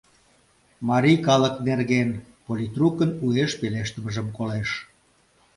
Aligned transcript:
—Марий 0.89 1.19
калык 1.27 1.55
нерген...— 1.67 2.09
политрукын 2.45 3.11
уэш 3.25 3.51
пелештымыжым 3.59 4.27
колеш. 4.37 4.69